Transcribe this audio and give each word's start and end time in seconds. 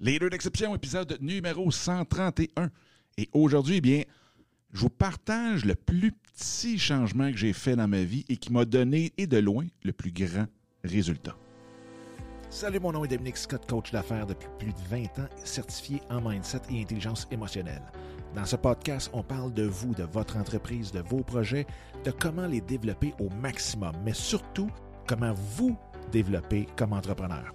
Leader 0.00 0.28
d'exception, 0.28 0.74
épisode 0.74 1.16
numéro 1.20 1.70
131. 1.70 2.70
Et 3.16 3.28
aujourd'hui, 3.32 3.76
eh 3.76 3.80
bien, 3.80 4.02
je 4.72 4.80
vous 4.80 4.90
partage 4.90 5.64
le 5.64 5.76
plus 5.76 6.10
petit 6.10 6.78
changement 6.78 7.30
que 7.30 7.36
j'ai 7.36 7.52
fait 7.52 7.76
dans 7.76 7.86
ma 7.86 8.02
vie 8.02 8.24
et 8.28 8.36
qui 8.36 8.52
m'a 8.52 8.64
donné, 8.64 9.12
et 9.16 9.28
de 9.28 9.38
loin, 9.38 9.66
le 9.84 9.92
plus 9.92 10.10
grand 10.10 10.46
résultat. 10.82 11.36
Salut, 12.50 12.80
mon 12.80 12.90
nom 12.92 13.04
est 13.04 13.08
Dominique 13.08 13.36
Scott, 13.36 13.66
coach 13.68 13.92
d'affaires 13.92 14.26
depuis 14.26 14.48
plus 14.58 14.72
de 14.72 14.88
20 14.90 15.04
ans, 15.20 15.28
certifié 15.44 16.00
en 16.10 16.20
mindset 16.28 16.62
et 16.70 16.80
intelligence 16.80 17.28
émotionnelle. 17.30 17.82
Dans 18.34 18.44
ce 18.44 18.56
podcast, 18.56 19.10
on 19.12 19.22
parle 19.22 19.54
de 19.54 19.62
vous, 19.62 19.94
de 19.94 20.02
votre 20.02 20.36
entreprise, 20.36 20.90
de 20.90 21.00
vos 21.00 21.22
projets, 21.22 21.66
de 22.04 22.10
comment 22.10 22.46
les 22.46 22.60
développer 22.60 23.14
au 23.20 23.28
maximum, 23.30 23.94
mais 24.04 24.12
surtout 24.12 24.70
comment 25.06 25.34
vous 25.56 25.76
développer 26.10 26.66
comme 26.76 26.92
entrepreneur. 26.92 27.54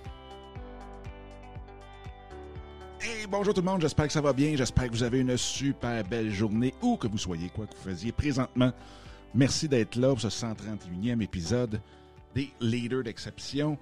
Bonjour 3.29 3.53
tout 3.53 3.61
le 3.61 3.65
monde, 3.65 3.81
j'espère 3.81 4.05
que 4.05 4.13
ça 4.13 4.21
va 4.21 4.31
bien, 4.31 4.55
j'espère 4.55 4.85
que 4.87 4.91
vous 4.91 5.01
avez 5.01 5.19
une 5.19 5.35
super 5.35 6.03
belle 6.03 6.29
journée, 6.31 6.73
où 6.83 6.97
que 6.97 7.07
vous 7.07 7.17
soyez, 7.17 7.49
quoi 7.49 7.65
que 7.65 7.75
vous 7.75 7.89
faisiez 7.89 8.11
présentement. 8.11 8.71
Merci 9.33 9.67
d'être 9.67 9.95
là 9.95 10.09
pour 10.09 10.21
ce 10.21 10.27
131e 10.27 11.21
épisode 11.21 11.81
des 12.35 12.51
Leaders 12.59 13.03
d'Exception. 13.03 13.77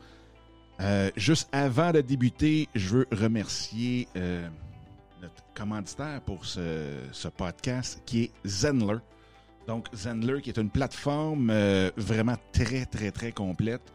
Euh, 0.79 1.11
juste 1.17 1.49
avant 1.51 1.91
de 1.91 1.99
débuter, 1.99 2.69
je 2.75 2.89
veux 2.89 3.07
remercier 3.11 4.07
euh, 4.15 4.47
notre 5.21 5.43
commanditaire 5.53 6.21
pour 6.21 6.45
ce, 6.45 6.99
ce, 7.11 7.27
podcast 7.27 8.01
qui 8.05 8.23
est 8.23 8.31
Zenler. 8.45 8.99
Donc, 9.67 9.87
Zenler 9.93 10.41
qui 10.41 10.49
est 10.49 10.57
une 10.57 10.69
plateforme 10.69 11.49
euh, 11.49 11.91
vraiment 11.97 12.37
très, 12.53 12.85
très, 12.85 13.11
très 13.11 13.33
complète 13.33 13.91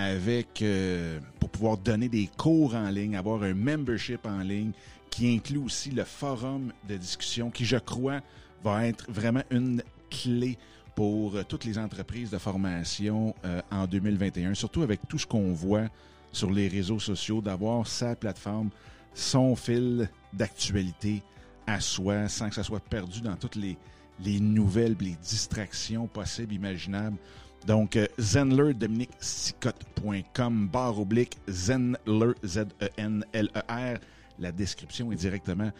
avec 0.00 0.62
euh, 0.62 1.20
pour 1.38 1.50
pouvoir 1.50 1.76
donner 1.76 2.08
des 2.08 2.28
cours 2.38 2.74
en 2.74 2.88
ligne, 2.88 3.16
avoir 3.16 3.42
un 3.42 3.52
membership 3.52 4.24
en 4.24 4.38
ligne 4.38 4.72
qui 5.10 5.34
inclut 5.34 5.58
aussi 5.58 5.90
le 5.90 6.04
forum 6.04 6.72
de 6.88 6.96
discussion 6.96 7.50
qui, 7.50 7.66
je 7.66 7.76
crois, 7.76 8.20
va 8.64 8.86
être 8.86 9.04
vraiment 9.10 9.42
une 9.50 9.82
clé 10.08 10.56
pour 10.94 11.36
euh, 11.36 11.42
toutes 11.46 11.66
les 11.66 11.76
entreprises 11.76 12.30
de 12.30 12.38
formation 12.38 13.34
euh, 13.44 13.60
en 13.70 13.86
2021, 13.86 14.54
surtout 14.54 14.80
avec 14.80 15.00
tout 15.06 15.18
ce 15.18 15.26
qu'on 15.26 15.52
voit 15.52 15.88
sur 16.32 16.50
les 16.50 16.68
réseaux 16.68 16.98
sociaux, 16.98 17.42
d'avoir 17.42 17.86
sa 17.86 18.16
plateforme, 18.16 18.70
son 19.12 19.54
fil 19.54 20.08
d'actualité 20.32 21.22
à 21.66 21.78
soi, 21.78 22.26
sans 22.28 22.48
que 22.48 22.54
ça 22.54 22.62
soit 22.62 22.80
perdu 22.80 23.20
dans 23.20 23.36
toutes 23.36 23.56
les, 23.56 23.76
les 24.24 24.40
nouvelles, 24.40 24.96
les 24.98 25.16
distractions 25.22 26.06
possibles, 26.06 26.54
imaginables. 26.54 27.18
Donc, 27.66 27.96
euh, 27.96 28.06
Zenler, 28.18 28.74
DominiqueSicotte.com, 28.74 30.68
barre 30.68 30.98
oblique, 30.98 31.36
Zenler, 31.48 32.32
Z-E-N-L-E-R. 32.44 33.98
La 34.38 34.52
description 34.52 35.12
est 35.12 35.16
directement 35.16 35.70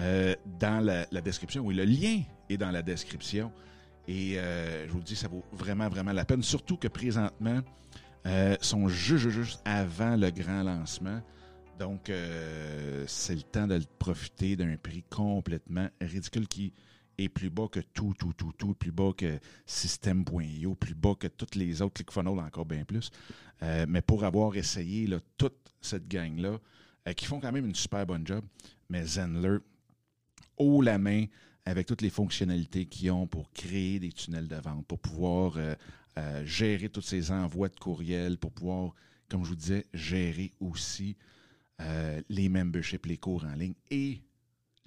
euh, 0.00 0.34
dans 0.58 0.84
la, 0.84 1.20
description. 1.20 1.64
Oui, 1.64 1.74
le 1.74 1.84
lien 1.84 2.22
est 2.48 2.56
dans 2.56 2.70
la 2.70 2.82
description. 2.82 3.50
Et 4.06 4.38
euh, 4.38 4.86
je 4.86 4.92
vous 4.92 5.00
dis, 5.00 5.16
ça 5.16 5.28
vaut 5.28 5.44
vraiment, 5.52 5.88
vraiment 5.88 6.12
la 6.12 6.24
peine. 6.24 6.42
Surtout 6.42 6.76
que 6.76 6.88
présentement, 6.88 7.60
euh, 8.26 8.56
sont 8.60 8.88
juste, 8.88 9.28
juste 9.30 9.62
avant 9.64 10.16
le 10.16 10.30
grand 10.30 10.62
lancement. 10.62 11.20
Donc, 11.78 12.12
c'est 13.06 13.34
le 13.34 13.40
temps 13.40 13.66
de 13.66 13.80
profiter 13.98 14.54
d'un 14.54 14.76
prix 14.76 15.02
complètement 15.08 15.88
ridicule 16.02 16.46
qui 16.46 16.74
est 17.20 17.28
plus 17.28 17.50
bas 17.50 17.68
que 17.68 17.80
tout, 17.80 18.14
tout, 18.18 18.32
tout, 18.32 18.52
tout, 18.52 18.74
plus 18.74 18.92
bas 18.92 19.12
que 19.16 19.38
System.io, 19.66 20.74
plus 20.74 20.94
bas 20.94 21.14
que 21.18 21.26
toutes 21.26 21.54
les 21.54 21.82
autres 21.82 21.94
ClickFunnels, 21.94 22.38
encore 22.38 22.66
bien 22.66 22.84
plus. 22.84 23.10
Euh, 23.62 23.86
mais 23.88 24.02
pour 24.02 24.24
avoir 24.24 24.56
essayé 24.56 25.08
toute 25.36 25.72
cette 25.80 26.08
gang-là, 26.08 26.58
euh, 27.08 27.12
qui 27.12 27.26
font 27.26 27.40
quand 27.40 27.52
même 27.52 27.66
une 27.66 27.74
super 27.74 28.06
bonne 28.06 28.26
job, 28.26 28.44
mais 28.88 29.04
Zenler, 29.04 29.58
haut 30.56 30.82
la 30.82 30.98
main, 30.98 31.26
avec 31.64 31.86
toutes 31.86 32.02
les 32.02 32.10
fonctionnalités 32.10 32.86
qu'ils 32.86 33.10
ont 33.10 33.26
pour 33.26 33.52
créer 33.52 34.00
des 34.00 34.12
tunnels 34.12 34.48
de 34.48 34.56
vente, 34.56 34.86
pour 34.86 34.98
pouvoir 34.98 35.54
euh, 35.56 36.44
gérer 36.44 36.88
tous 36.88 37.02
ces 37.02 37.30
envois 37.30 37.68
de 37.68 37.78
courriels, 37.78 38.38
pour 38.38 38.52
pouvoir, 38.52 38.94
comme 39.28 39.44
je 39.44 39.50
vous 39.50 39.56
disais, 39.56 39.86
gérer 39.92 40.52
aussi 40.60 41.16
les 42.28 42.50
memberships, 42.50 43.06
les 43.06 43.16
cours 43.16 43.46
en 43.46 43.54
ligne 43.54 43.72
et 43.90 44.20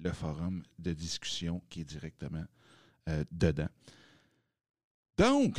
le 0.00 0.12
forum 0.12 0.62
de 0.78 0.92
discussion 0.92 1.62
qui 1.68 1.80
est 1.80 1.84
directement 1.84 2.44
euh, 3.08 3.24
dedans. 3.30 3.68
Donc, 5.16 5.58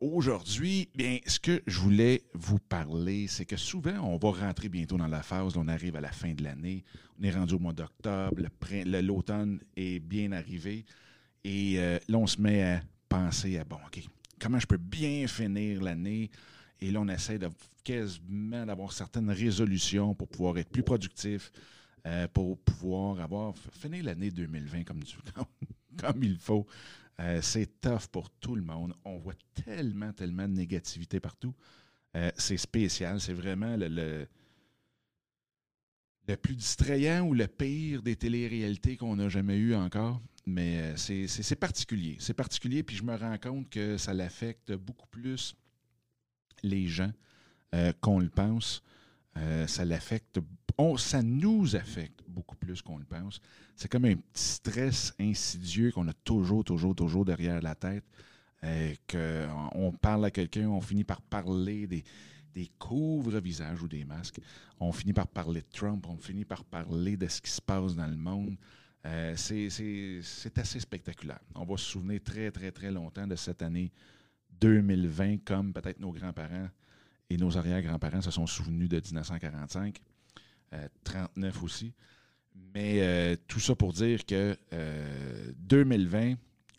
aujourd'hui, 0.00 0.88
bien, 0.94 1.18
ce 1.26 1.38
que 1.38 1.62
je 1.66 1.78
voulais 1.78 2.22
vous 2.34 2.58
parler, 2.58 3.26
c'est 3.26 3.44
que 3.44 3.56
souvent, 3.56 3.98
on 4.00 4.16
va 4.16 4.46
rentrer 4.46 4.68
bientôt 4.68 4.96
dans 4.96 5.06
la 5.06 5.22
phase, 5.22 5.56
on 5.56 5.68
arrive 5.68 5.96
à 5.96 6.00
la 6.00 6.12
fin 6.12 6.32
de 6.32 6.42
l'année, 6.42 6.84
on 7.18 7.24
est 7.24 7.30
rendu 7.30 7.54
au 7.54 7.58
mois 7.58 7.72
d'octobre, 7.72 8.42
l'automne 9.02 9.60
est 9.76 10.00
bien 10.00 10.32
arrivé, 10.32 10.84
et 11.44 11.78
euh, 11.78 11.98
là, 12.08 12.18
on 12.18 12.26
se 12.26 12.40
met 12.40 12.62
à 12.62 12.82
penser 13.08 13.58
à, 13.58 13.64
bon, 13.64 13.78
OK, 13.86 14.02
comment 14.40 14.58
je 14.58 14.66
peux 14.66 14.78
bien 14.78 15.26
finir 15.26 15.82
l'année? 15.82 16.30
Et 16.80 16.90
là, 16.90 17.00
on 17.00 17.08
essaie 17.08 17.38
de 17.38 17.48
quasiment 17.82 18.64
d'avoir 18.66 18.92
certaines 18.92 19.30
résolutions 19.30 20.14
pour 20.14 20.28
pouvoir 20.28 20.56
être 20.58 20.70
plus 20.70 20.82
productif, 20.82 21.52
euh, 22.06 22.28
pour 22.28 22.58
pouvoir 22.58 23.18
avoir 23.20 23.54
finir 23.72 24.04
l'année 24.04 24.30
2020 24.30 24.84
comme, 25.96 26.22
il 26.22 26.36
faut. 26.38 26.66
Euh, 27.18 27.40
c'est 27.40 27.80
tough 27.80 28.08
pour 28.12 28.28
tout 28.28 28.56
le 28.56 28.62
monde. 28.62 28.92
On 29.04 29.16
voit 29.16 29.34
tellement, 29.54 30.12
tellement 30.12 30.46
de 30.46 30.52
négativité 30.52 31.18
partout. 31.18 31.54
Euh, 32.14 32.30
c'est 32.36 32.58
spécial. 32.58 33.20
C'est 33.22 33.32
vraiment 33.32 33.74
le, 33.76 33.88
le, 33.88 34.28
le, 36.28 36.36
plus 36.36 36.56
distrayant 36.56 37.22
ou 37.22 37.32
le 37.32 37.46
pire 37.46 38.02
des 38.02 38.16
téléréalités 38.16 38.98
qu'on 38.98 39.16
n'a 39.16 39.30
jamais 39.30 39.56
eu 39.56 39.74
encore. 39.74 40.20
Mais 40.44 40.94
c'est 40.98 41.58
particulier. 41.58 42.18
C'est 42.20 42.34
particulier, 42.34 42.82
puis 42.82 42.96
je 42.96 43.02
me 43.02 43.16
rends 43.16 43.38
compte 43.38 43.70
que 43.70 43.96
ça 43.96 44.12
l'affecte 44.12 44.74
beaucoup 44.74 45.06
plus 45.06 45.56
les 46.62 46.86
gens 46.86 47.12
qu'on 48.02 48.18
le 48.18 48.28
pense. 48.28 48.82
Euh, 49.36 49.66
ça 49.66 49.84
l'affecte, 49.84 50.38
ça 50.96 51.22
nous 51.22 51.74
affecte 51.76 52.20
beaucoup 52.28 52.56
plus 52.56 52.82
qu'on 52.82 52.98
le 52.98 53.04
pense. 53.04 53.40
C'est 53.76 53.90
comme 53.90 54.04
un 54.04 54.14
petit 54.16 54.44
stress 54.44 55.14
insidieux 55.18 55.90
qu'on 55.90 56.06
a 56.08 56.12
toujours, 56.12 56.64
toujours, 56.64 56.94
toujours 56.94 57.24
derrière 57.24 57.60
la 57.60 57.74
tête. 57.74 58.04
Euh, 58.62 58.94
qu'on 59.10 59.92
parle 59.92 60.24
à 60.24 60.30
quelqu'un, 60.30 60.68
on 60.68 60.80
finit 60.80 61.04
par 61.04 61.20
parler 61.20 61.86
des, 61.86 62.02
des 62.54 62.70
couvre-visages 62.78 63.82
ou 63.82 63.88
des 63.88 64.04
masques. 64.04 64.40
On 64.80 64.92
finit 64.92 65.12
par 65.12 65.26
parler 65.26 65.60
de 65.60 65.66
Trump, 65.70 66.06
on 66.08 66.16
finit 66.16 66.44
par 66.44 66.64
parler 66.64 67.16
de 67.16 67.26
ce 67.26 67.40
qui 67.42 67.50
se 67.50 67.60
passe 67.60 67.94
dans 67.94 68.06
le 68.06 68.16
monde. 68.16 68.56
Euh, 69.06 69.34
c'est 69.36 70.58
assez 70.58 70.80
spectaculaire. 70.80 71.40
On 71.54 71.64
va 71.64 71.76
se 71.76 71.84
souvenir 71.84 72.20
très, 72.24 72.50
très, 72.50 72.70
très 72.70 72.90
longtemps 72.90 73.26
de 73.26 73.36
cette 73.36 73.60
année 73.60 73.92
2020, 74.60 75.44
comme 75.44 75.72
peut-être 75.74 76.00
nos 76.00 76.12
grands-parents 76.12 76.68
et 77.34 77.36
nos 77.36 77.56
arrière-grands-parents 77.56 78.22
se 78.22 78.30
sont 78.30 78.46
souvenus 78.46 78.88
de 78.88 78.96
1945, 78.96 80.00
euh, 80.72 80.88
39 81.04 81.62
aussi. 81.62 81.92
Mais 82.74 83.00
euh, 83.02 83.36
tout 83.48 83.60
ça 83.60 83.74
pour 83.74 83.92
dire 83.92 84.24
que 84.24 84.56
2020, 85.58 86.34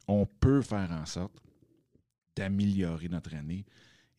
on 0.07 0.25
peut 0.25 0.61
faire 0.61 0.91
en 0.91 1.05
sorte 1.05 1.33
d'améliorer 2.35 3.09
notre 3.09 3.33
année 3.35 3.65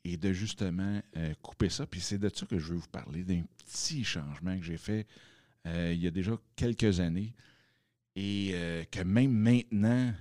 et 0.05 0.17
de 0.17 0.33
justement 0.33 1.01
euh, 1.17 1.35
couper 1.43 1.69
ça. 1.69 1.87
Puis 1.87 2.01
c'est 2.01 2.19
de 2.19 2.31
ça 2.33 2.47
que 2.47 2.59
je 2.59 2.73
veux 2.73 2.79
vous 2.79 2.89
parler, 2.89 3.25
d'un 3.25 3.43
petit 3.59 4.05
changement 4.05 4.57
que 4.57 4.65
j'ai 4.65 4.77
fait 4.77 5.07
euh, 5.67 5.93
il 5.93 6.01
y 6.01 6.07
a 6.07 6.11
déjà 6.11 6.33
quelques 6.55 7.01
années 7.01 7.35
et 8.15 8.53
euh, 8.55 8.85
que 8.85 9.01
même 9.01 9.33
maintenant, 9.33 10.13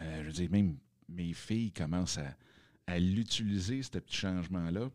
je 0.00 0.22
veux 0.22 0.32
dire, 0.32 0.50
même 0.50 0.76
mes 1.08 1.32
filles 1.32 1.70
commencent 1.70 2.18
à, 2.18 2.34
à 2.86 2.98
l'utiliser, 2.98 3.82
ce 3.82 3.98
petit 3.98 4.16
changement-là. 4.16 4.90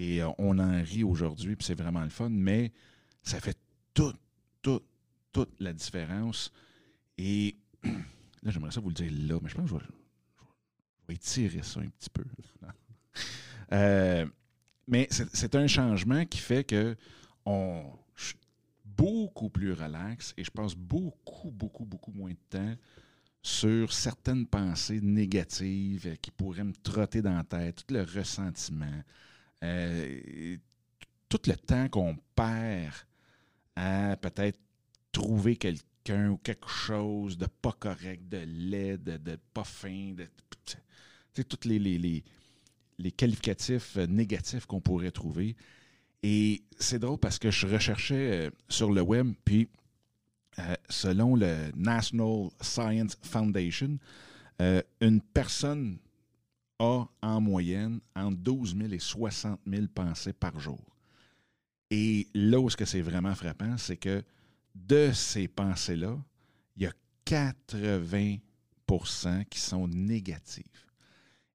Et 0.00 0.22
on 0.38 0.56
en 0.60 0.80
rit 0.80 1.02
aujourd'hui, 1.02 1.56
puis 1.56 1.66
c'est 1.66 1.74
vraiment 1.74 2.04
le 2.04 2.08
fun, 2.08 2.28
mais 2.28 2.70
ça 3.20 3.40
fait 3.40 3.58
toute, 3.92 4.14
toute, 4.62 4.84
toute 5.32 5.60
la 5.60 5.72
différence. 5.72 6.52
Et 7.16 7.56
là, 7.82 7.90
j'aimerais 8.52 8.70
ça 8.70 8.80
vous 8.80 8.90
le 8.90 8.94
dire 8.94 9.10
là, 9.10 9.40
mais 9.42 9.48
je 9.48 9.56
pense 9.56 9.68
que 9.68 9.76
je 9.76 9.84
vais, 9.84 9.90
je 11.08 11.14
étirer 11.14 11.62
ça 11.64 11.80
un 11.80 11.88
petit 11.88 12.10
peu. 12.10 12.22
euh, 13.72 14.24
mais 14.86 15.08
c'est 15.10 15.56
un 15.56 15.66
changement 15.66 16.24
qui 16.26 16.38
fait 16.38 16.62
que 16.62 16.96
on, 17.44 17.82
beaucoup 18.84 19.48
plus 19.48 19.72
relax 19.72 20.32
et 20.36 20.44
je 20.44 20.50
passe 20.52 20.76
beaucoup, 20.76 21.50
beaucoup, 21.50 21.84
beaucoup 21.84 22.12
moins 22.12 22.30
de 22.30 22.36
temps 22.50 22.74
sur 23.42 23.92
certaines 23.92 24.46
pensées 24.46 25.00
négatives 25.00 26.16
qui 26.22 26.30
pourraient 26.30 26.62
me 26.62 26.74
trotter 26.84 27.20
dans 27.20 27.36
la 27.36 27.42
tête, 27.42 27.84
tout 27.84 27.94
le 27.94 28.02
ressentiment, 28.02 29.02
euh, 29.64 30.56
tout 31.28 31.40
le 31.46 31.54
temps 31.54 31.88
qu'on 31.88 32.16
perd 32.34 32.94
à 33.76 34.16
peut-être 34.16 34.58
trouver 35.12 35.56
quelqu'un 35.56 36.30
ou 36.30 36.36
quelque 36.38 36.68
chose 36.68 37.36
de 37.38 37.46
pas 37.46 37.72
correct, 37.72 38.28
de 38.28 38.44
laid, 38.46 38.98
de, 38.98 39.38
pas 39.52 39.64
fin, 39.64 40.14
de, 40.14 40.28
tous 41.42 41.68
les, 41.68 41.78
les, 41.78 43.12
qualificatifs 43.12 43.96
négatifs 43.96 44.66
qu'on 44.66 44.80
pourrait 44.80 45.10
trouver. 45.10 45.56
Et 46.22 46.62
c'est 46.78 46.98
drôle 46.98 47.18
parce 47.18 47.38
que 47.38 47.50
je 47.50 47.66
recherchais 47.66 48.46
euh, 48.46 48.50
sur 48.68 48.92
le 48.92 49.02
web, 49.02 49.34
puis 49.44 49.68
euh, 50.58 50.74
selon 50.88 51.36
le 51.36 51.70
National 51.76 52.48
Science 52.60 53.16
Foundation, 53.22 53.98
euh, 54.60 54.82
une 55.00 55.20
personne 55.20 55.98
a 56.78 57.06
en 57.22 57.40
moyenne 57.40 58.00
entre 58.14 58.38
12 58.38 58.76
000 58.76 58.92
et 58.92 58.98
60 58.98 59.60
000 59.66 59.86
pensées 59.94 60.32
par 60.32 60.58
jour. 60.60 60.80
Et 61.90 62.28
là 62.34 62.60
où 62.60 62.68
c'est 62.70 63.00
vraiment 63.00 63.34
frappant, 63.34 63.76
c'est 63.78 63.96
que 63.96 64.22
de 64.74 65.10
ces 65.12 65.48
pensées-là, 65.48 66.18
il 66.76 66.82
y 66.82 66.86
a 66.86 66.92
80% 67.26 69.44
qui 69.46 69.58
sont 69.58 69.88
négatives 69.88 70.64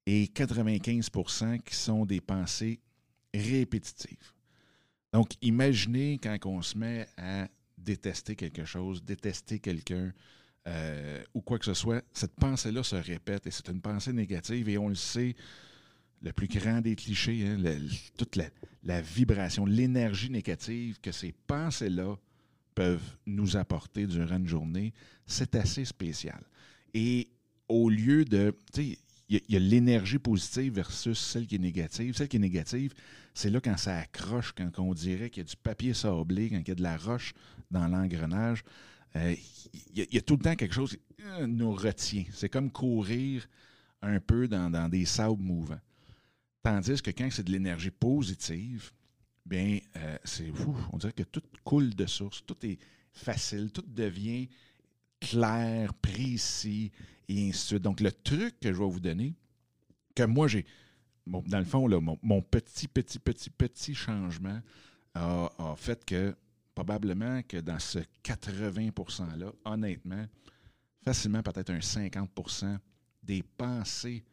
et 0.06 0.26
95% 0.26 1.62
qui 1.62 1.76
sont 1.76 2.06
des 2.06 2.20
pensées 2.20 2.82
répétitives. 3.34 4.34
Donc, 5.14 5.34
imaginez 5.42 6.20
quand 6.22 6.38
on 6.46 6.62
se 6.62 6.78
met 6.78 7.08
à 7.18 7.48
détester 7.78 8.36
quelque 8.36 8.66
chose, 8.66 9.04
détester 9.04 9.60
quelqu'un 9.60 10.12
euh, 10.68 11.22
ou 11.34 11.42
quoi 11.42 11.60
que 11.60 11.66
ce 11.66 11.74
soit, 11.74 12.04
cette 12.14 12.36
pensée-là 12.36 12.84
se 12.84 12.96
répète 12.96 13.46
et 13.48 13.52
c'est 13.52 13.68
une 13.68 13.82
pensée 13.82 14.14
négative 14.14 14.70
et 14.70 14.78
on 14.78 14.88
le 14.88 14.96
sait, 14.96 15.36
le 16.22 16.32
plus 16.32 16.48
grand 16.48 16.80
des 16.80 16.96
clichés, 16.96 17.46
hein, 17.46 17.58
toute 18.18 18.38
la, 18.38 19.02
vibration, 19.02 19.66
l'énergie 19.66 20.30
négative 20.30 21.00
que 21.02 21.12
ces 21.12 21.34
pensées-là 21.48 22.16
peuvent 22.76 23.18
nous 23.26 23.58
apporter 23.58 24.08
durant 24.08 24.38
une 24.38 24.48
journée, 24.48 24.94
c'est 25.26 25.56
assez 25.56 25.86
spécial. 25.86 26.42
Et 26.94 27.30
au 27.68 27.90
lieu 27.90 28.24
de, 28.24 28.56
tu 28.74 28.82
sais, 28.82 28.98
il 29.30 29.42
y 29.50 29.56
a, 29.56 29.60
l'énergie 29.60 30.20
positive 30.20 30.74
versus 30.74 31.20
celle 31.20 31.48
qui 31.48 31.56
est 31.56 31.60
négative. 31.60 32.16
Celle 32.16 32.28
qui 32.28 32.38
est 32.38 32.40
négative, 32.40 32.94
c'est 33.34 33.50
là 33.50 33.60
quand 33.60 33.78
ça 33.78 33.98
accroche, 33.98 34.54
quand 34.54 34.70
on 34.80 34.94
dirait 34.94 35.30
qu'il 35.30 35.44
y 35.44 35.46
a 35.46 35.50
du 35.50 35.56
papier 35.56 35.94
sablé, 35.94 36.50
quand 36.50 36.60
il 36.60 36.68
y 36.68 36.72
a 36.72 36.76
de 36.76 36.84
la 36.84 36.98
roche 36.98 37.34
dans 37.72 37.88
l'engrenage. 37.88 38.64
Euh, 39.16 39.36
il, 39.94 40.14
y 40.14 40.18
a, 40.18 40.22
tout 40.22 40.36
le 40.36 40.42
temps 40.42 40.56
quelque 40.56 40.74
chose 40.74 40.92
qui 40.92 41.24
euh, 41.24 41.48
nous 41.48 41.74
retient. 41.74 42.26
C'est 42.32 42.50
comme 42.50 42.72
courir 42.72 43.48
un 44.02 44.20
peu 44.20 44.48
dans, 44.48 44.90
des 44.90 45.06
sables 45.06 45.42
mouvants. 45.42 45.80
Tandis 46.62 47.02
que 47.02 47.12
quand 47.12 47.30
c'est 47.32 47.44
de 47.44 47.52
l'énergie 47.52 47.92
positive, 47.92 48.92
bien, 49.46 49.80
euh, 49.98 50.18
c'est. 50.24 50.52
On 50.92 50.98
dirait 50.98 51.14
que 51.14 51.24
tout 51.24 51.44
coule 51.64 51.94
de 51.94 52.06
source, 52.06 52.44
tout 52.46 52.58
est 52.66 52.80
facile, 53.12 53.72
tout 53.72 53.84
devient 53.88 54.50
clair, 55.20 55.94
précis, 55.94 56.92
et 57.28 57.50
ainsi 57.50 57.52
de 57.52 57.68
suite. 57.68 57.82
Donc, 57.82 58.00
le 58.02 58.12
truc 58.12 58.60
que 58.60 58.74
je 58.74 58.78
vais 58.78 58.90
vous 58.90 59.00
donner, 59.00 59.36
que 60.16 60.24
moi, 60.24 60.48
j'ai, 60.48 60.66
dans 61.26 61.60
le 61.60 61.66
fond, 61.66 61.88
là, 61.88 62.00
mon, 62.02 62.42
petit, 62.42 62.88
petit, 62.88 63.20
petit, 63.20 63.50
petit 63.50 63.96
changement 63.96 64.62
a, 65.16 65.50
fait 65.78 66.04
que 66.06 66.36
probablement 66.74 67.42
que 67.44 67.58
dans 67.58 67.80
ce 67.80 68.00
80 68.24 68.90
%-là, 68.90 69.52
honnêtement, 69.66 70.26
facilement 71.04 71.44
peut-être 71.44 71.70
un 71.70 71.80
50% 71.80 72.78
des 73.22 73.44
pensées 73.44 74.24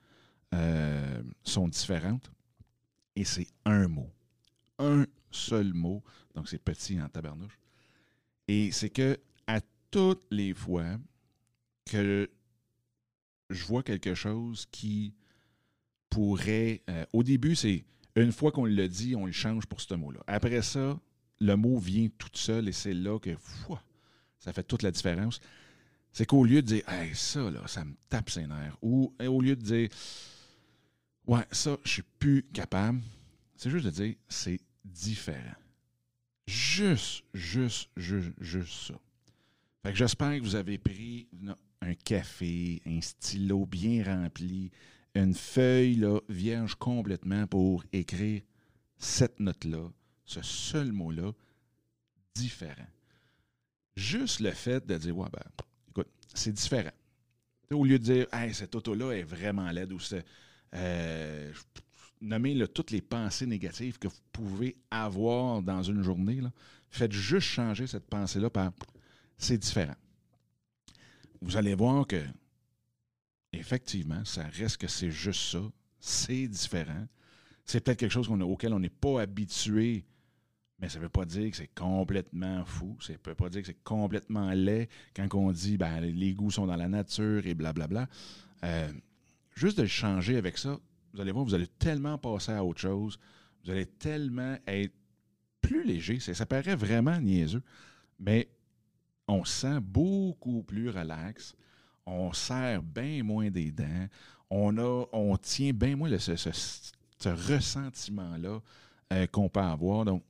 euh, 0.54 1.22
sont 1.44 1.69
différentes. 1.69 2.31
Et 3.16 3.25
c'est 3.25 3.48
un 3.64 3.88
mot. 3.88 4.10
Un 4.78 5.06
seul 5.31 5.72
mot. 5.72 6.02
Donc, 6.34 6.48
c'est 6.48 6.58
petit 6.62 7.00
en 7.00 7.08
tabarnouche. 7.08 7.58
Et 8.48 8.72
c'est 8.72 8.90
que 8.90 9.19
à 9.46 9.60
toutes 9.90 10.25
les 10.31 10.54
fois 10.54 10.98
que 11.87 12.28
je 13.50 13.64
vois 13.64 13.82
quelque 13.82 14.14
chose 14.14 14.66
qui 14.70 15.14
pourrait. 16.08 16.82
Euh, 16.88 17.04
au 17.12 17.22
début, 17.22 17.54
c'est 17.54 17.84
une 18.16 18.32
fois 18.32 18.52
qu'on 18.52 18.64
le 18.64 18.88
dit, 18.88 19.14
on 19.16 19.26
le 19.26 19.32
change 19.32 19.66
pour 19.66 19.81
ce 19.81 19.94
mot-là. 19.94 20.20
Après 20.26 20.62
ça, 20.62 20.98
le 21.40 21.56
mot 21.56 21.78
vient 21.78 22.08
tout 22.19 22.31
seul 22.34 22.69
et 22.69 22.72
c'est 22.72 22.94
là 22.94 23.19
que 23.19 23.31
ça 24.38 24.52
fait 24.52 24.62
toute 24.62 24.82
la 24.82 24.90
différence. 24.90 25.40
C'est 26.12 26.26
qu'au 26.26 26.44
lieu 26.44 26.62
de 26.62 26.66
dire 26.66 26.88
hey, 26.88 27.14
ça, 27.14 27.50
là, 27.50 27.66
ça 27.66 27.84
me 27.84 27.94
tape 28.08 28.31
ses 28.31 28.46
nerfs, 28.46 28.76
ou 28.82 29.14
au 29.20 29.40
lieu 29.40 29.56
de 29.56 29.62
dire 29.62 29.88
Ouais, 31.26 31.46
ça, 31.52 31.78
je 31.84 31.90
suis 31.90 32.02
plus 32.19 32.42
capable, 32.52 33.00
c'est 33.56 33.70
juste 33.70 33.84
de 33.84 33.90
dire 33.90 34.14
c'est 34.28 34.60
différent. 34.84 35.54
Juste, 36.46 37.22
juste, 37.32 37.88
juste, 37.96 38.32
juste 38.40 38.72
ça. 38.88 38.94
Que 39.84 39.94
j'espère 39.94 40.37
que 40.38 40.42
vous 40.42 40.56
avez 40.56 40.78
pris 40.78 41.28
un 41.81 41.94
café, 41.94 42.82
un 42.87 43.00
stylo 43.00 43.64
bien 43.66 44.02
rempli, 44.04 44.70
une 45.14 45.34
feuille 45.34 46.04
vierge 46.28 46.75
complètement 46.75 47.46
pour 47.46 47.84
écrire 47.92 48.42
cette 48.98 49.40
note-là, 49.40 49.90
ce 50.31 50.43
seul 50.43 50.93
mot-là, 50.93 51.32
différent. 52.35 52.87
Juste 53.97 54.41
le 54.41 54.53
fait 54.53 54.87
de 54.87 54.97
dire, 54.97 55.17
ouais, 55.17 55.29
ben, 55.32 55.43
écoute, 55.88 56.09
c'est 56.35 56.53
différent. 56.53 56.93
Au 57.71 57.85
lieu 57.85 57.99
de 57.99 58.05
dire, 58.05 58.27
hey, 58.32 58.55
cette 58.55 58.75
auto-là 58.75 59.12
est 59.12 59.23
vraiment 59.23 59.71
laide 59.71 59.93
ou 59.93 60.00
c'est. 60.00 60.25
Euh, 60.75 61.53
nommez 62.21 62.67
toutes 62.69 62.91
les 62.91 63.00
pensées 63.00 63.47
négatives 63.47 63.99
que 63.99 64.09
vous 64.09 64.21
pouvez 64.32 64.77
avoir 64.91 65.62
dans 65.62 65.82
une 65.82 66.03
journée. 66.03 66.41
Faites 66.88 67.12
juste 67.12 67.47
changer 67.47 67.87
cette 67.87 68.09
pensée-là 68.09 68.50
par 68.50 68.73
c'est 69.38 69.59
différent 69.59 69.94
vous 71.41 71.56
allez 71.56 71.75
voir 71.75 72.06
que, 72.06 72.23
effectivement, 73.53 74.25
ça 74.25 74.47
reste 74.49 74.79
que 74.79 74.88
c'est 74.88 75.11
juste 75.11 75.53
ça. 75.53 75.62
C'est 75.99 76.47
différent. 76.47 77.06
C'est 77.65 77.81
peut-être 77.81 77.99
quelque 77.99 78.12
chose 78.12 78.29
auquel 78.29 78.73
on 78.73 78.81
n'est 78.81 78.88
pas 78.88 79.23
habitué, 79.23 80.05
mais 80.81 80.88
ça 80.88 80.99
ne 80.99 81.05
veut 81.05 81.11
pas 81.11 81.25
dire 81.25 81.50
que 81.50 81.56
c'est 81.56 81.75
complètement 81.75 82.65
fou. 82.65 82.97
Ça 83.00 83.12
ne 83.12 83.19
veut 83.25 83.35
pas 83.35 83.49
dire 83.50 83.61
que 83.61 83.67
c'est 83.67 83.82
complètement 83.85 84.50
laid 84.53 84.88
quand 85.15 85.29
on 85.35 85.53
dit 85.53 85.77
ben, 85.77 86.00
les 86.00 86.32
goûts 86.32 86.50
sont 86.50 86.67
dans 86.67 86.77
la 86.77 86.88
nature 86.88 87.47
et 87.47 87.54
blablabla. 87.54 88.09
Euh, 88.64 88.93
juste 89.54 89.76
de 89.76 89.83
le 89.83 89.88
changer 89.88 90.37
avec 90.37 90.57
ça, 90.57 90.78
vous 91.12 91.21
allez 91.21 91.33
voir, 91.33 91.45
vous 91.45 91.54
allez 91.54 91.66
tellement 91.66 92.19
passer 92.19 92.52
à 92.52 92.64
autre 92.64 92.81
chose. 92.81 93.19
Vous 93.64 93.71
allez 93.71 93.87
tellement 93.87 94.57
être 94.66 94.95
plus 95.61 95.85
léger. 95.85 96.19
Ça, 96.19 96.47
paraît 96.47 96.76
vraiment 96.76 97.21
niaiseux, 97.21 97.62
mais 98.19 98.49
on 99.28 99.45
se 99.45 99.61
sent 99.61 99.81
beaucoup 99.81 100.62
plus 100.62 100.88
relax, 100.88 101.54
on 102.07 102.33
serre 102.33 102.83
bien 102.83 103.23
moins 103.23 103.50
des 103.50 103.71
dents, 103.71 104.07
on, 104.49 104.78
a, 104.78 105.07
on 105.12 105.37
tient 105.37 105.73
bien 105.73 105.95
moins 105.95 106.11
ce, 106.19 107.28
ressentiment-là 107.28 108.61
euh, 109.12 109.26
qu'on 109.26 109.49
peut 109.49 109.61
avoir. 109.61 110.04
Donc, 110.04 110.25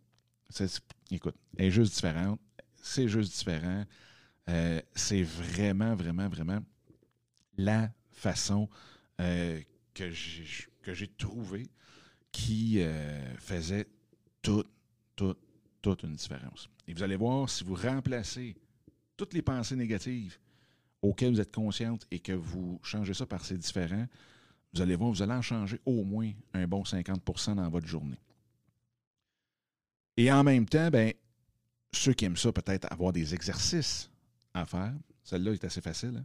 écoute, 1.10 1.36
elle 1.56 1.66
est 1.66 1.70
juste 1.70 1.94
différente, 1.94 2.40
c'est 2.82 3.08
juste 3.08 3.32
différent. 3.32 3.84
Euh, 4.48 4.80
c'est 4.94 5.22
vraiment, 5.22 5.94
vraiment, 5.94 6.28
vraiment 6.28 6.60
la 7.56 7.92
façon 8.10 8.68
euh, 9.20 9.60
que 9.94 10.10
j'ai 10.12 11.08
trouvée 11.08 11.66
qui 12.32 12.80
faisait 13.38 13.86
toute, 14.40 14.70
toute, 15.16 15.38
toute 15.82 16.02
une 16.04 16.14
différence. 16.14 16.68
Et 16.86 16.94
vous 16.94 17.02
allez 17.02 17.16
voir, 17.16 17.48
si 17.48 17.64
vous 17.64 17.74
remplacez 17.74 18.56
toutes 19.16 19.34
les 19.34 19.42
pensées 19.42 19.76
négatives 19.76 20.38
auxquelles 21.02 21.32
vous 21.34 21.40
êtes 21.40 21.54
consciente 21.54 22.06
et 22.10 22.18
que 22.18 22.32
vous 22.32 22.80
changez 22.82 23.14
ça 23.14 23.26
par 23.26 23.44
ces 23.44 23.56
différents, 23.56 24.06
vous 24.72 24.82
allez 24.82 24.96
voir, 24.96 25.10
vous 25.10 25.22
allez 25.22 25.32
en 25.32 25.42
changer 25.42 25.78
au 25.84 26.04
moins 26.04 26.30
un 26.54 26.66
bon 26.66 26.82
50% 26.82 27.56
dans 27.56 27.68
votre 27.68 27.86
journée. 27.86 28.18
Et 30.16 30.30
en 30.30 30.44
même 30.44 30.66
temps, 30.66 30.90
ben, 30.90 31.12
ceux 31.92 32.12
qui 32.12 32.24
aiment 32.24 32.36
ça, 32.36 32.52
peut-être 32.52 32.90
avoir 32.92 33.12
des 33.12 33.34
exercices 33.34 34.10
à 34.54 34.66
faire. 34.66 34.94
Celle-là 35.24 35.52
est 35.52 35.64
assez 35.64 35.80
facile. 35.80 36.14
Hein. 36.18 36.24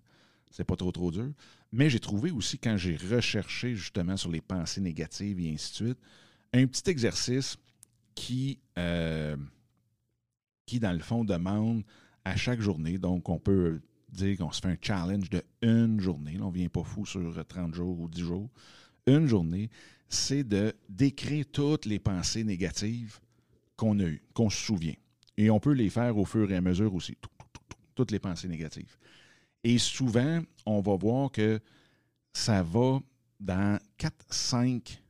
C'est 0.51 0.63
pas 0.63 0.75
trop, 0.75 0.91
trop 0.91 1.11
dur. 1.11 1.31
Mais 1.71 1.89
j'ai 1.89 1.99
trouvé 1.99 2.31
aussi, 2.31 2.57
quand 2.57 2.77
j'ai 2.77 2.95
recherché 2.95 3.75
justement 3.75 4.15
sur 4.15 4.31
les 4.31 4.41
pensées 4.41 4.81
négatives 4.81 5.39
et 5.39 5.51
ainsi 5.51 5.71
de 5.71 5.75
suite, 5.87 5.99
un 6.53 6.65
petit 6.67 6.89
exercice 6.89 7.57
qui, 8.13 8.59
euh, 8.77 9.35
qui 10.65 10.79
dans 10.79 10.93
le 10.93 10.99
fond, 10.99 11.25
demande 11.25 11.83
à 12.23 12.35
chaque 12.35 12.61
journée. 12.61 12.97
Donc, 12.97 13.27
on 13.27 13.39
peut 13.39 13.81
dire 14.09 14.37
qu'on 14.37 14.51
se 14.51 14.61
fait 14.61 14.69
un 14.69 14.77
challenge 14.81 15.29
de 15.29 15.43
une 15.61 15.99
journée. 15.99 16.37
on 16.39 16.51
ne 16.51 16.55
vient 16.55 16.69
pas 16.69 16.83
fou 16.83 17.05
sur 17.05 17.45
30 17.45 17.73
jours 17.73 17.99
ou 17.99 18.07
10 18.07 18.21
jours. 18.21 18.49
Une 19.07 19.27
journée, 19.27 19.69
c'est 20.07 20.43
de 20.43 20.73
décrire 20.87 21.45
toutes 21.51 21.85
les 21.85 21.99
pensées 21.99 22.43
négatives 22.43 23.19
qu'on 23.75 23.99
a 23.99 24.03
eues, 24.03 24.21
qu'on 24.33 24.49
se 24.49 24.57
souvient. 24.57 24.95
Et 25.37 25.49
on 25.49 25.59
peut 25.59 25.73
les 25.73 25.89
faire 25.89 26.17
au 26.17 26.25
fur 26.25 26.49
et 26.51 26.55
à 26.55 26.61
mesure 26.61 26.93
aussi, 26.93 27.17
toutes 27.93 28.11
les 28.11 28.19
pensées 28.19 28.47
négatives. 28.47 28.97
Et 29.63 29.77
souvent, 29.77 30.41
on 30.65 30.79
va 30.81 30.95
voir 30.95 31.31
que 31.31 31.59
ça 32.31 32.61
va 32.63 32.99
dans 33.39 33.79
quatre, 33.97 34.25
cinq 34.29 35.01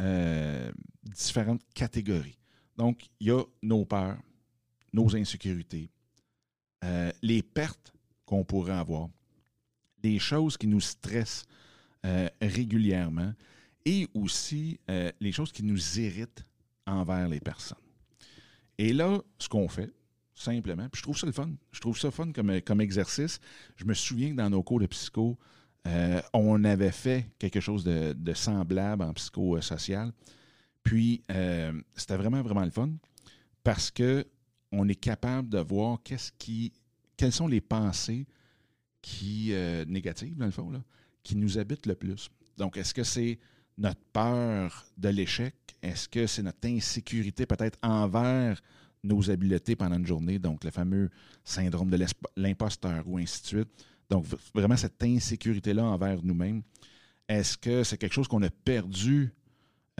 euh, 0.00 0.70
différentes 1.04 1.62
catégories. 1.74 2.38
Donc, 2.76 3.08
il 3.20 3.28
y 3.28 3.30
a 3.30 3.42
nos 3.62 3.84
peurs, 3.84 4.18
nos 4.92 5.14
insécurités, 5.16 5.90
euh, 6.84 7.12
les 7.22 7.42
pertes 7.42 7.92
qu'on 8.24 8.44
pourrait 8.44 8.72
avoir, 8.72 9.08
les 10.02 10.18
choses 10.18 10.56
qui 10.56 10.66
nous 10.66 10.80
stressent 10.80 11.44
euh, 12.04 12.28
régulièrement 12.40 13.32
et 13.84 14.08
aussi 14.14 14.78
les 15.20 15.32
choses 15.32 15.50
qui 15.50 15.64
nous 15.64 15.98
irritent 15.98 16.44
envers 16.86 17.28
les 17.28 17.40
personnes. 17.40 17.78
Et 18.82 18.92
là, 18.92 19.22
ce 19.38 19.48
qu'on 19.48 19.68
fait, 19.68 19.92
simplement, 20.34 20.88
puis 20.88 20.98
je 20.98 21.02
trouve 21.04 21.16
ça 21.16 21.24
le 21.24 21.30
fun. 21.30 21.50
Je 21.70 21.78
trouve 21.78 21.96
ça 21.96 22.10
fun 22.10 22.32
comme, 22.32 22.60
comme 22.62 22.80
exercice. 22.80 23.38
Je 23.76 23.84
me 23.84 23.94
souviens 23.94 24.30
que 24.32 24.34
dans 24.34 24.50
nos 24.50 24.64
cours 24.64 24.80
de 24.80 24.86
psycho, 24.86 25.38
on 26.32 26.64
avait 26.64 26.90
fait 26.90 27.30
quelque 27.38 27.60
chose 27.60 27.84
de, 27.84 28.34
semblable 28.34 29.04
en 29.04 29.12
psychosocial. 29.12 30.12
Puis, 30.82 31.22
euh, 31.30 31.80
c'était 31.94 32.16
vraiment, 32.16 32.42
vraiment 32.42 32.64
le 32.64 32.72
fun 32.72 32.90
parce 33.62 33.92
que 33.92 34.26
on 34.72 34.88
est 34.88 34.96
capable 34.96 35.48
de 35.48 35.60
voir 35.60 36.00
qu'est-ce 36.02 36.32
qui, 36.36 36.72
quelles 37.16 37.30
sont 37.30 37.46
les 37.46 37.60
pensées 37.60 38.26
qui, 39.00 39.52
euh, 39.52 39.84
négatives, 39.84 40.36
dans 40.36 40.46
le 40.46 40.50
fond, 40.50 40.70
là, 40.70 40.82
qui 41.22 41.36
nous 41.36 41.56
habitent 41.56 41.86
le 41.86 41.94
plus. 41.94 42.30
Donc, 42.58 42.76
est-ce 42.76 42.94
que 42.94 43.04
c'est 43.04 43.38
notre 43.82 44.00
peur 44.12 44.86
de 44.96 45.08
l'échec? 45.08 45.54
Est-ce 45.82 46.08
que 46.08 46.26
c'est 46.26 46.42
notre 46.42 46.66
insécurité 46.66 47.44
peut-être 47.44 47.78
envers 47.82 48.60
nos 49.02 49.30
habiletés 49.30 49.76
pendant 49.76 49.96
une 49.96 50.06
journée? 50.06 50.38
Donc, 50.38 50.64
le 50.64 50.70
fameux 50.70 51.10
syndrome 51.44 51.90
de 51.90 51.98
l'imposteur 52.36 53.02
ou 53.06 53.18
ainsi 53.18 53.42
de 53.42 53.46
suite? 53.46 53.68
Donc, 54.08 54.24
vraiment, 54.54 54.76
cette 54.76 55.02
insécurité-là 55.02 55.84
envers 55.84 56.22
nous-mêmes. 56.22 56.62
Est-ce 57.28 57.58
que 57.58 57.82
c'est 57.82 57.98
quelque 57.98 58.12
chose 58.12 58.28
qu'on 58.28 58.42
a 58.42 58.50
perdu 58.50 59.32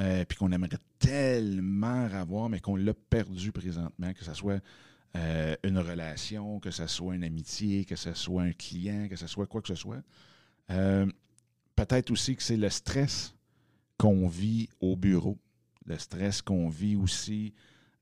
euh, 0.01 0.25
puis 0.25 0.39
qu'on 0.39 0.53
aimerait 0.53 0.79
tellement 0.99 2.07
avoir, 2.13 2.49
mais 2.49 2.61
qu'on 2.61 2.77
l'a 2.77 2.95
perdu 2.95 3.53
présentement, 3.53 4.13
que 4.13 4.25
ce 4.25 4.33
soit 4.33 4.63
euh, 5.17 5.57
une 5.65 5.79
relation, 5.79 6.61
que 6.61 6.71
ce 6.71 6.87
soit 6.87 7.15
une 7.15 7.25
amitié, 7.25 7.85
que 7.85 7.97
ce 7.97 8.15
soit 8.15 8.43
un 8.43 8.53
client, 8.53 9.09
que 9.09 9.17
ce 9.17 9.27
soit 9.27 9.47
quoi 9.47 9.61
que 9.61 9.69
ce 9.69 9.75
soit? 9.75 10.03
Euh, 10.71 11.07
peut-être 11.77 12.11
aussi 12.11 12.37
que 12.37 12.43
c'est 12.43 12.57
le 12.57 12.71
stress 12.71 13.35
qu'on 14.03 14.27
vit 14.27 14.69
au 14.81 14.97
bureau, 14.97 15.39
le 15.87 15.97
stress 15.97 16.43
qu'on 16.43 16.69
vit 16.69 16.97
aussi 16.97 17.55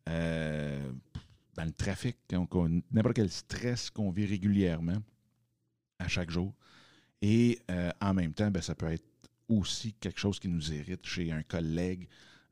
dans 0.06 1.64
le 1.64 1.72
trafic, 1.72 2.16
n'importe 2.90 3.16
quel 3.16 3.30
stress 3.30 3.90
qu'on 3.90 4.10
vit 4.10 4.24
régulièrement 4.24 4.96
à 5.98 6.08
chaque 6.08 6.30
jour. 6.30 6.54
Et 7.20 7.60
en 8.00 8.14
même 8.14 8.32
temps, 8.32 8.50
ben, 8.50 8.62
ça 8.62 8.74
peut 8.74 8.90
être 8.90 9.04
aussi 9.50 9.92
quelque 9.94 10.18
chose 10.18 10.38
qui 10.38 10.48
nous 10.48 10.72
hérite 10.72 11.04
chez 11.04 11.30
un 11.32 11.42
collègue, 11.42 12.08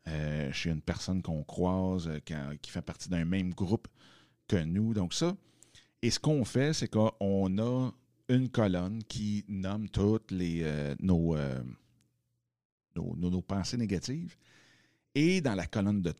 euh, 0.08 0.52
chez 0.52 0.70
une 0.70 0.82
personne 0.82 1.22
qu'on 1.22 1.44
croise, 1.44 2.08
euh, 2.08 2.56
qui, 2.60 2.70
fait 2.70 2.82
partie 2.82 3.08
d'un 3.08 3.24
même 3.24 3.54
groupe 3.54 3.88
que 4.46 4.56
nous. 4.56 4.94
Donc 4.94 5.14
ça, 5.14 5.36
et 6.02 6.10
ce 6.10 6.18
qu'on 6.18 6.44
fait, 6.44 6.72
c'est 6.72 6.88
qu'on 6.88 7.58
a 7.58 7.90
une 8.28 8.48
colonne 8.48 9.02
qui 9.04 9.44
nomme 9.48 9.88
toutes 9.88 10.30
les, 10.30 10.60
euh, 10.62 10.94
nos, 12.98 13.42
pensées 13.42 13.76
négatives. 13.76 14.36
Et 15.14 15.40
dans 15.40 15.54
la 15.54 15.66
colonne 15.66 16.02
de 16.02 16.14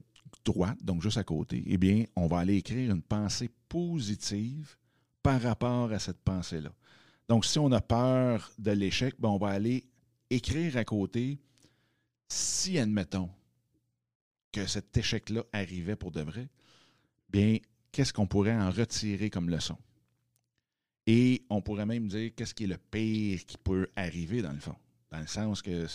droite, 0.45 0.79
donc 0.83 1.03
juste 1.03 1.19
à 1.19 1.25
côté, 1.25 1.63
eh 1.67 1.79
bien, 1.79 2.05
on 2.17 2.27
va 2.27 2.39
aller 2.39 2.57
écrire 2.57 2.91
une 2.91 3.03
pensée 3.03 3.51
positive 3.69 4.77
par 5.23 5.41
rapport 5.41 5.93
à 5.93 5.99
cette 5.99 6.21
pensée-là. 6.21 6.73
Donc, 7.29 7.45
si 7.45 7.59
on 7.59 7.71
a 7.73 7.81
peur 7.81 8.51
de 8.59 8.71
l'échec, 8.71 9.15
ben, 9.19 9.29
on 9.29 9.39
va 9.39 9.49
aller 9.49 9.85
écrire 10.31 10.77
à 10.77 10.85
côté, 10.85 11.39
si, 12.29 12.79
admettons, 12.79 13.31
que 14.53 14.67
cet 14.67 14.97
échec-là 14.97 15.45
arrivait 15.53 15.97
pour 15.97 16.11
de 16.11 16.23
vrai, 16.23 16.49
bien, 17.29 17.59
qu'est-ce 17.93 18.13
qu'on 18.13 18.27
pourrait 18.27 18.57
en 18.57 18.71
retirer 18.71 19.31
comme 19.31 19.51
leçon? 19.51 19.77
Et 21.07 21.45
on 21.49 21.63
pourrait 21.63 21.87
même 21.87 22.09
dire 22.09 22.33
qu'est-ce 22.35 22.55
qui 22.55 22.65
est 22.65 22.69
le 22.69 22.79
pire 22.79 23.45
qui 23.47 23.57
peut 23.57 23.89
arriver 23.97 24.43
dans 24.43 24.53
le 24.53 24.61
fond? 24.61 24.77
Dans 25.11 25.21
le 25.21 25.27
sens 25.27 25.63
que, 25.63 25.87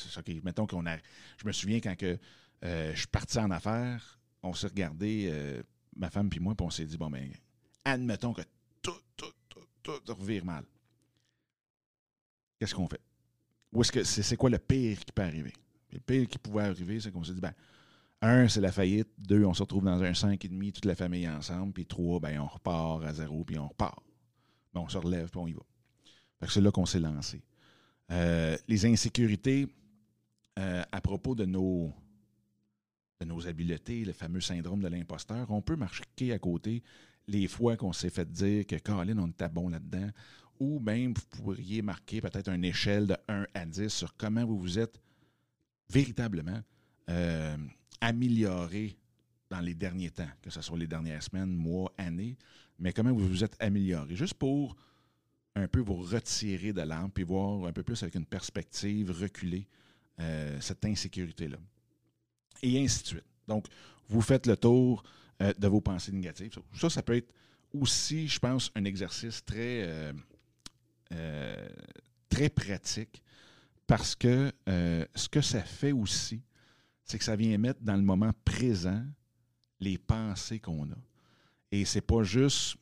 mettons 0.43 0.65
qu'on 0.65 0.85
a. 0.85 0.97
Je 1.37 1.45
me 1.45 1.51
souviens 1.51 1.79
quand 1.79 1.95
que, 1.95 2.17
euh, 2.63 2.91
je 2.93 2.97
suis 2.97 3.07
parti 3.07 3.37
en 3.39 3.51
affaires, 3.51 4.19
on 4.41 4.53
s'est 4.53 4.67
regardé, 4.67 5.29
euh, 5.31 5.61
ma 5.95 6.09
femme 6.09 6.29
puis 6.29 6.39
moi, 6.39 6.55
puis 6.55 6.65
on 6.65 6.69
s'est 6.69 6.85
dit, 6.85 6.97
bon, 6.97 7.09
ben, 7.09 7.31
admettons 7.85 8.33
que 8.33 8.41
tout, 8.81 8.91
tout, 9.15 9.33
tout, 9.49 9.59
tout 9.83 10.15
revire 10.15 10.45
mal. 10.45 10.63
Qu'est-ce 12.59 12.73
qu'on 12.73 12.87
fait? 12.87 13.01
Ou 13.71 13.81
est-ce 13.81 13.91
que 13.91 14.03
c'est 14.03 14.37
quoi 14.37 14.49
le 14.49 14.59
pire 14.59 14.99
qui 14.99 15.11
peut 15.11 15.23
arriver? 15.23 15.53
Le 15.91 15.99
pire 15.99 16.27
qui 16.27 16.37
pouvait 16.37 16.63
arriver, 16.63 16.99
c'est 16.99 17.11
qu'on 17.11 17.23
s'est 17.23 17.33
dit, 17.33 17.41
ben, 17.41 17.53
un, 18.21 18.47
c'est 18.47 18.61
la 18.61 18.71
faillite. 18.71 19.09
Deux, 19.17 19.43
on 19.43 19.53
se 19.53 19.61
retrouve 19.61 19.83
dans 19.83 20.01
un 20.01 20.31
et 20.31 20.47
demi, 20.47 20.71
toute 20.71 20.85
la 20.85 20.95
famille 20.95 21.27
ensemble. 21.27 21.73
Puis 21.73 21.85
trois, 21.85 22.19
ben, 22.21 22.39
on 22.39 22.47
repart 22.47 23.03
à 23.03 23.13
zéro, 23.13 23.43
puis 23.43 23.59
on 23.59 23.67
repart. 23.67 24.01
Ben, 24.73 24.81
on 24.81 24.87
se 24.87 24.97
relève, 24.97 25.29
puis 25.29 25.39
on 25.39 25.47
y 25.47 25.53
va. 25.53 25.61
c'est 26.47 26.61
là 26.61 26.71
qu'on 26.71 26.85
s'est 26.85 27.01
lancé. 27.01 27.43
Euh, 28.11 28.57
les 28.67 28.85
insécurités 28.85 29.67
euh, 30.59 30.83
à 30.91 31.01
propos 31.01 31.35
de 31.35 31.45
nos, 31.45 31.91
de 33.19 33.25
nos 33.25 33.47
habiletés, 33.47 34.05
le 34.05 34.13
fameux 34.13 34.41
syndrome 34.41 34.81
de 34.81 34.87
l'imposteur, 34.87 35.49
on 35.49 35.61
peut 35.61 35.75
marquer 35.75 36.33
à 36.33 36.39
côté 36.39 36.83
les 37.27 37.47
fois 37.47 37.77
qu'on 37.77 37.93
s'est 37.93 38.09
fait 38.09 38.29
dire 38.29 38.67
que 38.67 38.75
Caroline, 38.75 39.19
on 39.19 39.27
était 39.27 39.49
bon 39.49 39.69
là-dedans, 39.69 40.09
ou 40.59 40.79
même 40.79 41.13
vous 41.13 41.41
pourriez 41.41 41.81
marquer 41.81 42.21
peut-être 42.21 42.49
une 42.49 42.65
échelle 42.65 43.07
de 43.07 43.15
1 43.27 43.47
à 43.53 43.65
10 43.65 43.89
sur 43.89 44.15
comment 44.15 44.45
vous 44.45 44.59
vous 44.59 44.79
êtes 44.79 44.99
véritablement 45.89 46.61
euh, 47.09 47.57
amélioré 48.01 48.97
dans 49.49 49.59
les 49.59 49.73
derniers 49.73 50.11
temps, 50.11 50.29
que 50.41 50.49
ce 50.49 50.61
soit 50.61 50.77
les 50.77 50.87
dernières 50.87 51.23
semaines, 51.23 51.53
mois, 51.53 51.91
années, 51.97 52.37
mais 52.79 52.91
comment 52.91 53.13
vous 53.13 53.27
vous 53.27 53.43
êtes 53.43 53.55
amélioré, 53.59 54.15
juste 54.15 54.33
pour 54.35 54.75
un 55.55 55.67
peu 55.67 55.79
vous 55.79 55.95
retirer 55.95 56.73
de 56.73 56.81
l'âme, 56.81 57.11
puis 57.11 57.23
voir 57.23 57.65
un 57.65 57.73
peu 57.73 57.83
plus 57.83 58.01
avec 58.03 58.15
une 58.15 58.25
perspective 58.25 59.11
reculée 59.11 59.67
euh, 60.19 60.59
cette 60.59 60.83
insécurité-là. 60.85 61.57
Et 62.61 62.83
ainsi 62.83 63.03
de 63.03 63.07
suite. 63.07 63.25
Donc, 63.47 63.65
vous 64.07 64.21
faites 64.21 64.47
le 64.47 64.57
tour 64.57 65.03
euh, 65.41 65.53
de 65.57 65.67
vos 65.67 65.81
pensées 65.81 66.11
négatives. 66.11 66.51
Ça, 66.75 66.89
ça 66.89 67.03
peut 67.03 67.17
être 67.17 67.31
aussi, 67.73 68.27
je 68.27 68.39
pense, 68.39 68.71
un 68.75 68.85
exercice 68.85 69.43
très 69.43 70.13
euh, 71.11 71.69
très 72.29 72.49
pratique 72.49 73.21
parce 73.85 74.15
que 74.15 74.51
ce 74.65 75.29
que 75.29 75.41
ça 75.41 75.61
fait 75.61 75.91
aussi, 75.91 76.41
c'est 77.03 77.19
que 77.19 77.23
ça 77.23 77.35
vient 77.35 77.57
mettre 77.57 77.81
dans 77.81 77.95
le 77.95 78.01
moment 78.01 78.31
présent 78.45 79.03
les 79.79 79.97
pensées 79.97 80.59
qu'on 80.59 80.89
a. 80.91 80.97
Et 81.71 81.85
c'est 81.85 82.01
pas 82.01 82.23
juste 82.23 82.77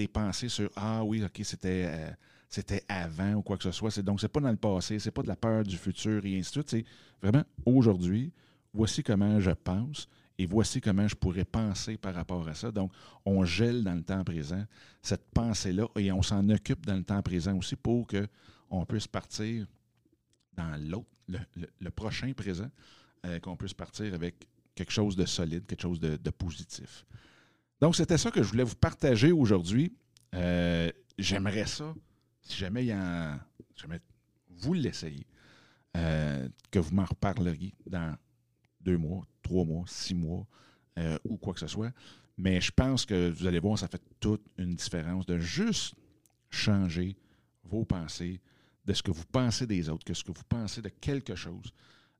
des 0.00 0.08
pensées 0.08 0.48
sur 0.48 0.70
Ah 0.76 1.04
oui, 1.04 1.22
OK, 1.22 1.40
c'était 1.44 1.84
euh, 1.86 2.10
c'était 2.48 2.82
avant 2.88 3.34
ou 3.34 3.42
quoi 3.42 3.56
que 3.56 3.62
ce 3.62 3.70
soit. 3.70 3.90
C'est, 3.90 4.02
donc, 4.02 4.20
c'est 4.20 4.28
pas 4.28 4.40
dans 4.40 4.50
le 4.50 4.56
passé, 4.56 4.98
c'est 4.98 5.10
pas 5.10 5.22
de 5.22 5.28
la 5.28 5.36
peur 5.36 5.62
du 5.62 5.76
futur 5.76 6.24
et 6.24 6.38
ainsi 6.38 6.50
de 6.50 6.62
suite. 6.62 6.70
C'est 6.70 6.84
vraiment 7.22 7.44
aujourd'hui, 7.64 8.32
voici 8.72 9.02
comment 9.02 9.38
je 9.38 9.52
pense 9.52 10.08
et 10.36 10.46
voici 10.46 10.80
comment 10.80 11.06
je 11.06 11.14
pourrais 11.14 11.44
penser 11.44 11.96
par 11.96 12.14
rapport 12.14 12.48
à 12.48 12.54
ça. 12.54 12.72
Donc, 12.72 12.90
on 13.24 13.44
gèle 13.44 13.84
dans 13.84 13.94
le 13.94 14.02
temps 14.02 14.24
présent 14.24 14.64
cette 15.02 15.30
pensée-là 15.32 15.86
et 15.96 16.10
on 16.10 16.22
s'en 16.22 16.48
occupe 16.48 16.84
dans 16.86 16.96
le 16.96 17.04
temps 17.04 17.22
présent 17.22 17.56
aussi 17.56 17.76
pour 17.76 18.06
qu'on 18.08 18.84
puisse 18.86 19.06
partir 19.06 19.66
dans 20.56 20.76
l'autre, 20.88 21.06
le, 21.28 21.90
prochain 21.90 22.32
présent, 22.32 22.70
euh, 23.26 23.38
qu'on 23.38 23.56
puisse 23.56 23.74
partir 23.74 24.12
avec 24.14 24.48
quelque 24.74 24.92
chose 24.92 25.14
de 25.14 25.26
solide, 25.26 25.66
quelque 25.66 25.82
chose 25.82 26.00
de, 26.00 26.30
positif. 26.30 27.04
Donc, 27.80 27.96
c'était 27.96 28.18
ça 28.18 28.30
que 28.30 28.42
je 28.42 28.48
voulais 28.48 28.64
vous 28.64 28.76
partager 28.76 29.32
aujourd'hui. 29.32 29.92
Euh, 30.34 30.90
j'aimerais 31.18 31.66
ça, 31.66 31.94
si 32.42 32.56
jamais 32.56 32.86
jamais 32.86 34.00
vous 34.48 34.74
l'essayez, 34.74 35.26
euh, 35.96 36.48
que 36.70 36.78
vous 36.78 36.94
m'en 36.94 37.06
reparleriez 37.06 37.74
dans 37.86 38.16
deux 38.80 38.98
mois, 38.98 39.26
trois 39.42 39.64
mois, 39.64 39.84
six 39.86 40.14
mois 40.14 40.46
euh, 40.98 41.18
ou 41.24 41.36
quoi 41.36 41.54
que 41.54 41.60
ce 41.60 41.66
soit. 41.66 41.92
Mais 42.36 42.60
je 42.60 42.70
pense 42.70 43.06
que 43.06 43.30
vous 43.30 43.46
allez 43.46 43.58
voir, 43.58 43.78
ça 43.78 43.88
fait 43.88 44.02
toute 44.20 44.44
une 44.58 44.74
différence 44.74 45.26
de 45.26 45.38
juste 45.38 45.94
changer 46.50 47.16
vos 47.64 47.84
pensées, 47.84 48.40
de 48.84 48.92
ce 48.92 49.02
que 49.02 49.10
vous 49.10 49.26
pensez 49.30 49.66
des 49.66 49.88
autres, 49.88 50.04
que 50.04 50.14
ce 50.14 50.24
que 50.24 50.32
vous 50.32 50.44
pensez 50.48 50.82
de 50.82 50.88
quelque 50.88 51.34
chose. 51.34 51.72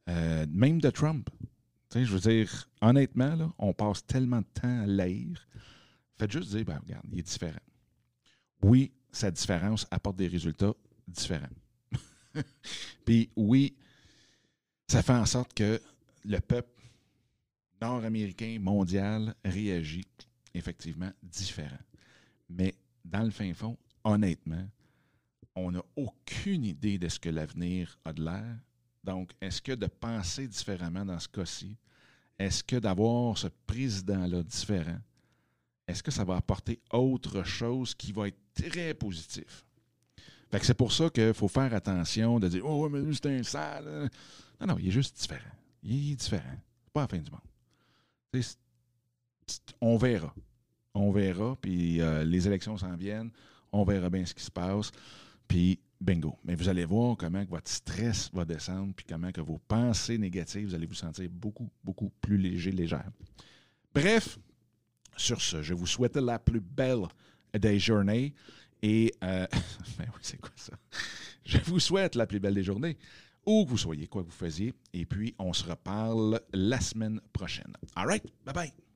Même 0.06 0.80
de 0.80 0.90
Trump. 0.90 1.30
Je 1.94 2.16
veux 2.16 2.20
dire, 2.20 2.68
honnêtement, 2.80 3.52
on 3.58 3.72
passe 3.72 4.04
tellement 4.06 4.40
de 4.40 4.60
temps 4.60 4.82
à 4.82 4.86
lire. 4.86 5.46
Faites 6.18 6.30
juste 6.30 6.50
dire, 6.50 6.64
ben, 6.64 6.78
regarde, 6.78 7.04
il 7.10 7.18
est 7.18 7.22
différent. 7.22 7.58
Oui, 8.62 8.92
sa 9.10 9.30
différence 9.30 9.86
apporte 9.90 10.16
des 10.16 10.28
résultats 10.28 10.74
différents. 11.08 11.48
Puis 13.04 13.30
oui, 13.36 13.74
ça 14.86 15.02
fait 15.02 15.12
en 15.12 15.26
sorte 15.26 15.54
que 15.54 15.80
le 16.24 16.38
peuple 16.40 16.82
nord-américain 17.80 18.58
mondial 18.60 19.34
réagit 19.44 20.06
effectivement 20.54 21.10
différent. 21.22 21.78
Mais 22.48 22.74
dans 23.04 23.22
le 23.22 23.30
fin 23.30 23.52
fond, 23.54 23.76
honnêtement, 24.04 24.66
on 25.54 25.72
n'a 25.72 25.82
aucune 25.96 26.64
idée 26.64 26.98
de 26.98 27.08
ce 27.08 27.18
que 27.18 27.28
l'avenir 27.28 27.98
a 28.04 28.12
de 28.12 28.24
l'air. 28.24 28.56
Donc, 29.02 29.32
est-ce 29.40 29.62
que 29.62 29.72
de 29.72 29.86
penser 29.86 30.46
différemment 30.46 31.04
dans 31.04 31.18
ce 31.18 31.28
cas-ci, 31.28 31.76
est-ce 32.38 32.62
que 32.62 32.76
d'avoir 32.76 33.36
ce 33.38 33.48
président-là 33.66 34.42
différent, 34.42 34.98
est-ce 35.86 36.02
que 36.02 36.10
ça 36.10 36.24
va 36.24 36.36
apporter 36.36 36.80
autre 36.92 37.42
chose 37.42 37.94
qui 37.94 38.12
va 38.12 38.28
être 38.28 38.38
très 38.54 38.94
positif? 38.94 39.64
Fait 40.50 40.58
que 40.58 40.66
c'est 40.66 40.74
pour 40.74 40.92
ça 40.92 41.08
qu'il 41.10 41.32
faut 41.32 41.48
faire 41.48 41.72
attention 41.74 42.40
de 42.40 42.48
dire 42.48 42.66
Oh, 42.66 42.88
mais 42.88 43.00
lui, 43.00 43.14
c'est 43.14 43.26
un 43.26 43.42
sale. 43.42 44.10
Non, 44.60 44.66
non, 44.66 44.76
il 44.78 44.88
est 44.88 44.92
juste 44.92 45.16
différent. 45.16 45.50
Il 45.82 46.12
est 46.12 46.16
différent. 46.16 46.58
Pas 46.92 47.02
la 47.02 47.08
fin 47.08 47.18
du 47.18 47.30
monde. 47.30 48.42
on 49.80 49.96
verra. 49.96 50.34
On 50.92 51.12
verra, 51.12 51.56
puis 51.60 52.00
euh, 52.00 52.24
les 52.24 52.46
élections 52.48 52.76
s'en 52.76 52.96
viennent. 52.96 53.30
On 53.72 53.84
verra 53.84 54.10
bien 54.10 54.26
ce 54.26 54.34
qui 54.34 54.42
se 54.42 54.50
passe. 54.50 54.90
Puis, 55.46 55.78
bingo. 56.00 56.38
Mais 56.44 56.54
vous 56.54 56.68
allez 56.68 56.84
voir 56.84 57.16
comment 57.16 57.44
votre 57.44 57.70
stress 57.70 58.30
va 58.32 58.44
descendre, 58.44 58.92
puis 58.94 59.06
comment 59.08 59.30
vos 59.38 59.58
pensées 59.68 60.18
négatives, 60.18 60.68
vous 60.68 60.74
allez 60.74 60.86
vous 60.86 60.94
sentir 60.94 61.28
beaucoup, 61.30 61.68
beaucoup 61.84 62.10
plus 62.20 62.38
léger, 62.38 62.72
légère. 62.72 63.10
Bref, 63.94 64.38
sur 65.16 65.40
ce, 65.40 65.62
je 65.62 65.74
vous 65.74 65.86
souhaite 65.86 66.16
la 66.16 66.38
plus 66.38 66.60
belle 66.60 67.06
des 67.58 67.78
journées. 67.78 68.34
Et, 68.82 69.12
euh, 69.22 69.46
ben 69.98 70.06
oui, 70.08 70.20
c'est 70.22 70.40
quoi 70.40 70.52
ça? 70.56 70.72
Je 71.44 71.58
vous 71.58 71.80
souhaite 71.80 72.14
la 72.14 72.26
plus 72.26 72.40
belle 72.40 72.54
des 72.54 72.64
journées, 72.64 72.96
où 73.44 73.64
que 73.64 73.70
vous 73.70 73.78
soyez, 73.78 74.06
quoi 74.06 74.22
que 74.22 74.28
vous 74.28 74.32
faisiez. 74.32 74.72
Et 74.92 75.04
puis, 75.04 75.34
on 75.38 75.52
se 75.52 75.64
reparle 75.64 76.40
la 76.52 76.80
semaine 76.80 77.20
prochaine. 77.32 77.72
All 77.94 78.06
right? 78.06 78.24
Bye 78.44 78.54
bye. 78.54 78.89